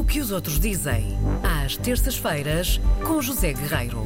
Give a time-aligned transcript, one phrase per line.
[0.00, 1.08] O que os outros dizem,
[1.62, 4.00] às terças-feiras, com José Guerreiro.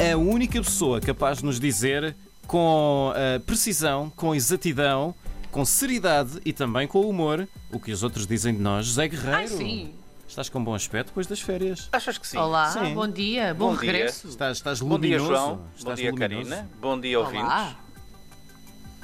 [0.00, 2.16] A única pessoa capaz de nos dizer
[2.46, 5.14] com uh, precisão, com exatidão,
[5.50, 9.36] com seriedade e também com humor o que os outros dizem de nós, José Guerreiro.
[9.36, 9.94] Ai, sim.
[10.26, 11.90] Estás com bom aspecto depois das férias.
[11.92, 12.38] Achas que sim?
[12.38, 12.94] Olá, Sim.
[12.94, 13.92] bom dia, bom, Bom dia.
[13.92, 14.28] regresso.
[14.28, 15.28] Estás, estás Bom dia, luminoso.
[15.28, 15.56] João.
[15.56, 16.48] Bom Estás dia, luminoso.
[16.48, 16.70] Karina.
[16.80, 17.44] Bom dia, ouvintes.
[17.44, 17.76] Olá.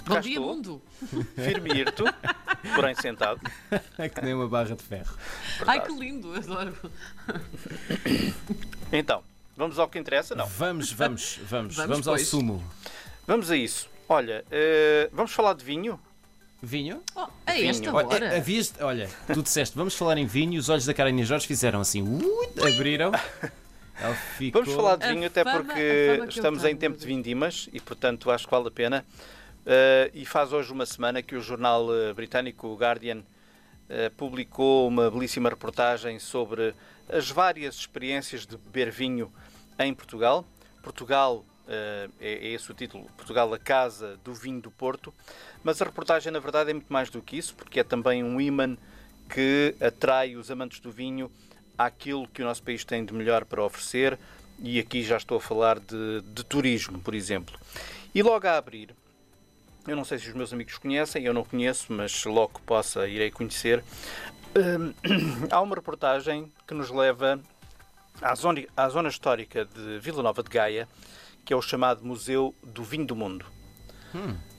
[0.07, 0.46] Bom dia, estou.
[0.49, 0.83] mundo.
[1.37, 1.85] Firme e
[2.74, 3.40] porém sentado.
[3.98, 5.16] É que nem uma barra de ferro.
[5.66, 6.75] Ai, que lindo, adoro.
[8.93, 9.22] Então,
[9.57, 10.34] vamos ao que interessa?
[10.34, 10.46] Não.
[10.46, 11.76] Vamos, vamos, vamos.
[11.76, 12.62] Vamos, Vamos, ao sumo.
[13.26, 13.89] Vamos a isso.
[14.08, 15.98] Olha, eh, vamos falar de vinho?
[16.62, 17.03] Vinho?
[17.17, 17.94] Oh, a esta Vinho.
[17.94, 18.26] Olha, hora.
[18.26, 21.81] eh, havias- olha, tu disseste, vamos falar em vinho, os olhos da Karina Jorge fizeram
[21.81, 23.11] assim, uh, abriram.
[24.00, 24.62] Ela ficou...
[24.64, 27.81] Vamos falar de A vinho até fama- porque a estamos em tempo de vindimas e,
[27.81, 29.04] portanto, acho que vale a pena.
[29.64, 33.22] Eh, e faz hoje uma semana que o jornal eh, britânico Guardian
[33.89, 36.75] eh, publicou uma belíssima reportagem sobre
[37.08, 39.33] as várias experiências de beber vinho
[39.78, 40.45] em Portugal.
[40.83, 45.14] Portugal é, é esse o título, Portugal, a casa do vinho do Porto.
[45.62, 48.41] Mas a reportagem, na verdade, é muito mais do que isso, porque é também um
[48.41, 48.77] imã
[49.33, 51.31] que atrai os amantes do vinho
[51.78, 54.19] àquilo que o nosso país tem de melhor para oferecer.
[54.59, 57.59] E aqui já estou a falar de, de turismo, por exemplo.
[58.15, 58.94] E logo a abrir,
[59.86, 63.08] eu não sei se os meus amigos conhecem, eu não conheço, mas logo que possa
[63.08, 63.83] irei conhecer.
[64.56, 64.94] hum,
[65.50, 67.41] há uma reportagem que nos leva
[68.20, 70.88] à zona, à zona histórica de Vila Nova de Gaia,
[71.44, 73.44] que é o chamado Museu do Vinho do Mundo.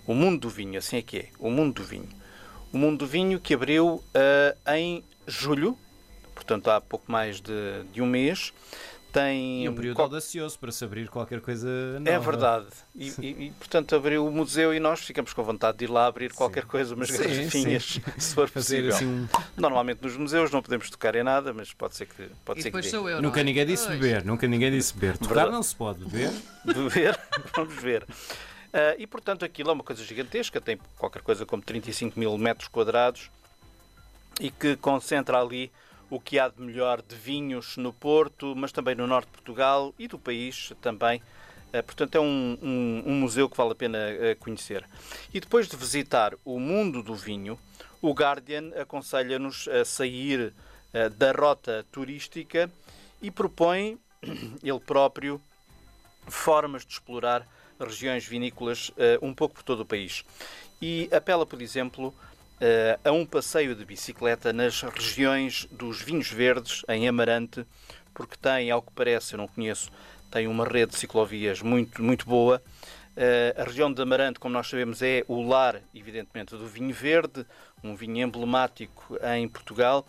[0.06, 1.30] O Mundo do Vinho, assim é que é.
[1.40, 2.10] O Mundo do Vinho.
[2.74, 4.04] O Mundo do Vinho que abriu
[4.66, 5.78] ah, em julho,
[6.34, 8.52] portanto há pouco mais de, de um mês.
[9.14, 11.68] Tem E um período qual- audacioso para se abrir qualquer coisa
[12.00, 12.10] nova.
[12.10, 12.66] é verdade.
[12.96, 16.08] E, e- e, portanto, abriu o museu e nós ficamos com vontade de ir lá
[16.08, 18.96] abrir qualquer coisa, umas Sim, garrafinhas, se for Fazer possível.
[18.96, 19.28] assim um...
[19.56, 22.70] Normalmente nos museus não podemos tocar em nada, mas pode ser que, pode E ser
[22.72, 22.90] que depois dê.
[22.92, 23.44] sou eu, não Nunca é?
[23.44, 24.00] ninguém disse Pois.
[24.00, 25.16] beber, nunca ninguém disse beber.
[25.20, 25.52] Tocar Verdade.
[25.52, 26.32] não se pode beber.
[26.66, 27.20] Beber,
[27.56, 28.08] vamos ver.
[28.74, 32.68] Ah, e, portanto, aquilo é uma coisa gigantesca, tem qualquer coisa como 35 mil metros
[32.68, 33.30] quadrados
[34.42, 35.72] e que concentra ali
[36.14, 39.94] o que há de melhor de vinhos no Porto, mas também no norte de Portugal
[39.98, 41.22] e do país também.
[41.74, 44.86] Ah, portanto, é um, um- um museu que vale a pena ah, conhecer.
[45.34, 47.58] E depois de visitar o mundo do vinho,
[48.00, 50.54] o Guardian aconselha-nos a sair
[50.94, 52.70] ah, da rota turística
[53.20, 53.98] e propõe
[54.62, 55.42] ele próprio
[56.28, 57.48] formas de explorar
[57.80, 60.24] regiões vinícolas eh, um pouco por todo o país.
[60.82, 62.33] E apela, por exemplo, eh,
[63.04, 67.66] a um passeio de bicicleta nas regiões dos vinhos verdes, em Amarante,
[68.14, 69.90] porque tem, ao que parece, eu não conheço,
[70.32, 72.62] tem uma rede de ciclovias muito, muito boa.
[73.16, 77.46] Eh, a região de Amarante, como nós sabemos, é o lar, evidentemente, do vinho verde,
[77.84, 80.06] um vinho emblemático em Portugal.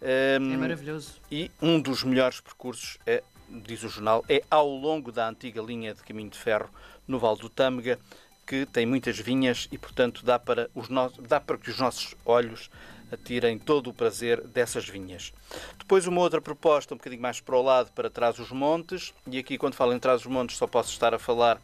[0.00, 1.14] É Ehm, maravilhoso.
[1.30, 5.94] e um dos melhores percursos, é, diz o jornal, é ao longo da antiga linha
[5.94, 6.68] de caminho de ferro
[7.08, 7.98] no Vale do Tâmega,
[8.46, 11.10] que tem muitas vinhas e, portanto, dá para, os no...
[11.28, 12.70] dá para que os nossos olhos
[13.12, 15.32] atirem todo o prazer dessas vinhas.
[15.78, 19.38] Depois uma outra proposta, um bocadinho mais para o lado, para trás os montes, e
[19.38, 21.60] aqui quando falo em trás os montes só posso estar a falar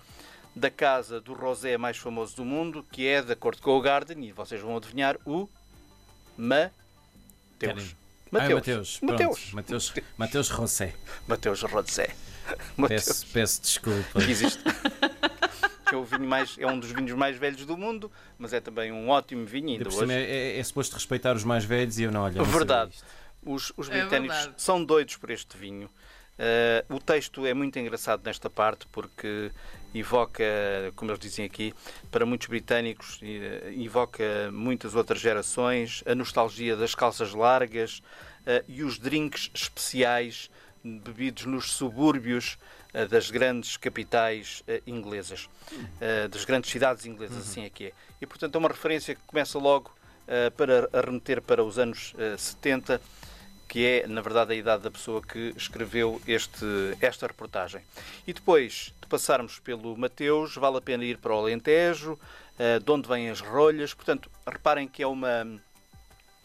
[0.55, 4.25] da casa do rosé mais famoso do mundo, que é, de acordo com o Garden,
[4.25, 5.49] e vocês vão adivinhar, o
[6.37, 7.95] Mateus.
[7.95, 9.01] Ah, Mateus.
[9.03, 9.53] Mateus.
[9.53, 9.93] Mateus.
[10.17, 10.95] Mateus Rosé.
[11.27, 12.15] Mateus Rosé.
[12.77, 13.05] Mateus.
[13.05, 14.21] Peço, peço desculpa.
[14.21, 14.63] Que existe.
[15.91, 18.61] que é, o vinho mais, é um dos vinhos mais velhos do mundo, mas é
[18.61, 20.13] também um ótimo vinho Ainda hoje.
[20.13, 22.37] é, é, é suposto respeitar os mais velhos e eu não olho.
[22.37, 22.93] não Verdade.
[22.95, 23.05] isto.
[23.45, 24.63] Os, os É britânicos verdade.
[24.63, 25.91] são doidos por este vinho.
[26.39, 29.51] Eh, o texto é muito engraçado nesta parte porque
[29.95, 30.43] evoca,
[30.97, 31.75] como eles dizem aqui,
[32.11, 38.03] para muitos britânicos, eh, evoca muitas outras gerações, a nostalgia das calças largas
[38.47, 40.51] eh, e os drinks especiais
[40.83, 42.57] bebidos nos subúrbios
[43.09, 45.49] das grandes capitais eh, inglesas,
[46.01, 47.93] eh, das grandes cidades inglesas, assim é que é.
[48.21, 49.93] E portanto é uma referência que começa logo
[50.33, 53.01] eh, para remeter para os anos eh, 70
[53.67, 56.65] que é, na verdade, a idade da pessoa que escreveu este,
[57.01, 57.81] esta reportagem.
[58.27, 62.19] E depois de passarmos pelo Mateus, vale a pena ir para o Alentejo,
[62.59, 63.93] eh, de onde vêm as rolhas.
[63.93, 65.61] Portanto, reparem que é uma,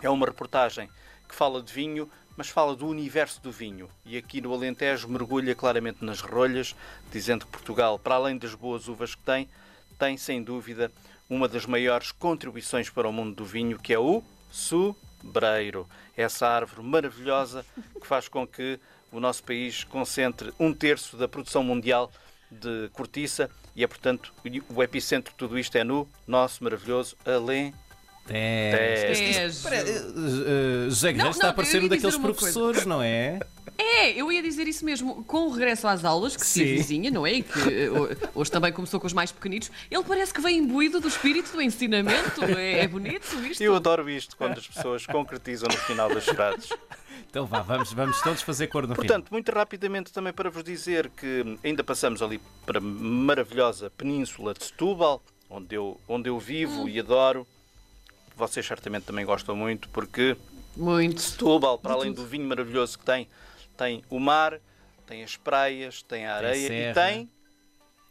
[0.02, 0.90] é uma reportagem
[1.30, 3.90] que fala de vinho, mas fala do universo do vinho.
[4.06, 6.76] E aqui no Alentejo mergulha claramente nas rolhas,
[7.12, 9.50] dizendo que Portugal, para além das boas uvas que tem,
[9.98, 10.92] tem sem dúvida
[11.30, 15.88] uma das maiores contribuições para o mundo do vinho, que é o sobreiro.
[16.16, 17.66] Essa árvore maravilhosa
[18.00, 18.80] que faz com que
[19.12, 22.12] o nosso país concentre um terço da produção mundial
[22.52, 24.34] de cortiça e é, portanto,
[24.70, 27.85] o epicentro de tudo isto é no nosso maravilhoso Alentejo.
[28.28, 29.46] Tejo.
[29.50, 32.40] Espera, eh, eh, José Guerreiro está a parecer um daqueles uma coisa.
[32.40, 33.40] professores, não é?
[33.78, 35.24] É, eu ia dizer isso mesmo.
[35.26, 36.76] Com o regresso às aulas, que se Sim.
[36.76, 37.34] vizinha, não é?
[37.34, 40.58] E que eh, ho- hoje também começou com os mais pequenitos, ele parece que vem
[40.60, 42.44] imbuído do espírito do ensinamento.
[42.58, 43.62] É, é bonito isto.
[43.62, 46.70] Eu adoro isto quando as pessoas concretizam no final das frases.
[47.30, 49.02] Então vá, vamos, vamos todos fazer cor no fim.
[49.02, 54.54] Portanto, muito rapidamente também para vos dizer que ainda passamos ali para a maravilhosa península
[54.54, 57.46] de Setúbal, onde eu, onde eu vivo e adoro.
[58.36, 60.36] Vocês certamente também gostam muito, porque
[60.76, 61.22] Muito.
[61.22, 63.30] Setúbal, para além do vinho maravilhoso que tem,
[63.78, 64.60] tem o mar,
[65.08, 66.94] tem as praias, tem a areia e serra.
[66.94, 67.30] tem,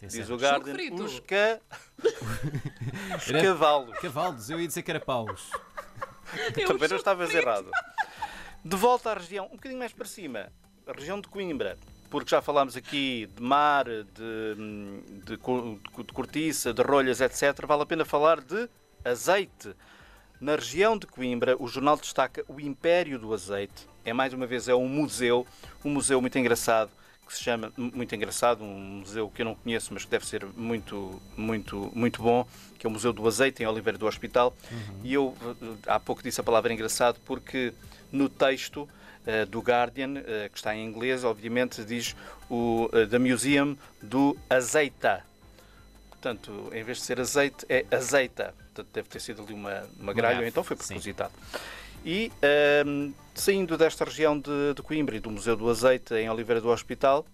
[0.01, 1.03] Tem diz o frito.
[1.05, 1.61] os, ca...
[3.19, 3.99] os Era- cavalos.
[3.99, 5.51] Cavalos, eu ia dizer que era paus.
[6.57, 7.71] Eu Também não estavas errado.
[8.65, 10.51] De volta à região, um bocadinho mais para cima,
[10.87, 11.79] a região de Coimbra,
[12.11, 14.03] porque já falámos aqui de mar, de,
[15.25, 17.55] de, de cortiça, de rolhas, etc.
[17.67, 18.69] Vale a pena falar de
[19.05, 19.77] azeite.
[20.45, 23.89] Na região de Coimbra, o jornal destaca o Império do Azeite.
[24.05, 25.47] É mais uma vez é um museu,
[25.83, 26.91] um museu muito engraçado
[27.27, 30.45] que se chama muito engraçado, um museu que eu não conheço, mas que deve ser
[30.55, 32.47] muito muito muito bom,
[32.79, 34.55] que é o Museu do Azeite em Oliveira do Hospital.
[35.03, 37.73] E eu eh, há pouco disse a palavra engraçado porque
[38.13, 38.87] no texto
[39.27, 42.15] eh, do Guardian, eh, que está em inglês, obviamente diz
[42.51, 45.25] o eh, The Museum do Azeita.
[46.25, 48.55] Portanto, em vez de ser azeite, é azeita.
[48.57, 50.95] Portanto, deve ter sido ali uma, uma gralha, ou então foi sim.
[50.95, 51.35] propositado.
[52.03, 56.63] E ehm, saindo desta região de, de Coimbra e do Museu do Azeite em Oliveira
[56.63, 57.27] do Hospital,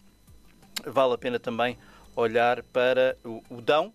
[0.84, 1.78] vale a pena também
[2.16, 3.92] olhar para o, o Dão,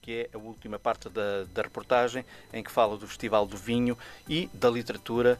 [0.00, 3.96] que é a última parte da, da reportagem, em que fala do Festival do Vinho
[4.28, 5.38] e da literatura.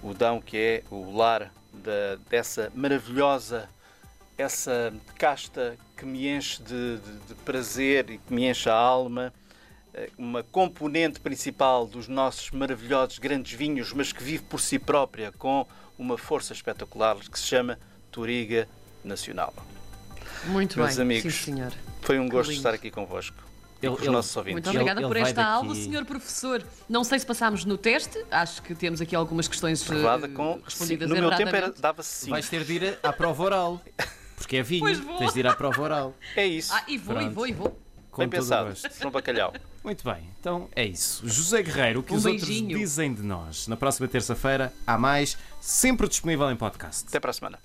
[0.00, 3.68] O Dão, que é o lar da- dessa maravilhosa,
[4.36, 9.32] essa casta que me enche de, de- de prazer e que me enche a alma.
[9.94, 15.30] eh, Uma componente principal dos nossos maravilhosos grandes vinhos, mas que vive por si própria
[15.32, 15.66] com
[15.98, 17.78] uma força espetacular que se chama
[18.10, 18.68] Toriga
[19.04, 19.54] Nacional.
[20.46, 21.02] Muito Meus bem.
[21.02, 21.72] amigos, Sim, senhor.
[22.02, 22.58] Foi um Que gosto lindo.
[22.60, 23.36] estar aqui convosco.
[23.82, 24.54] Ele- ele- nossos ouvintes.
[24.54, 26.62] Muito obrigada ele por vai esta daqui- aula, senhor professor.
[26.88, 30.58] Não sei se passámos no teste, acho que temos aqui algumas questões eh, Provada com.
[30.64, 32.30] respondidas no meu tempo dava-se 5.
[32.30, 33.80] Vais ter de ir à prova oral.
[34.54, 35.16] Porque é vinho, Pois vou.
[35.18, 36.14] tens de ir à prova oral.
[36.36, 36.72] É isso.
[36.74, 37.34] Ah, e vou, e Pronto.
[37.34, 37.80] vou, e vou.
[38.10, 38.72] Com Bem pensado.
[39.02, 39.52] No bacalhau.
[39.82, 41.28] Muito bem, então é isso.
[41.28, 42.78] José Guerreiro, o que Um os outros beijinho.
[42.78, 43.66] dizem de nós.
[43.66, 47.06] Na próxima terça-feira há mais, sempre disponível em podcast.
[47.08, 47.58] Até para a semana.